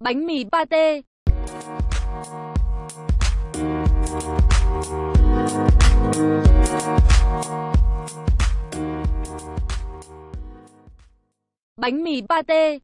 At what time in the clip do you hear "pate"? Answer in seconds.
0.52-1.02, 12.28-12.78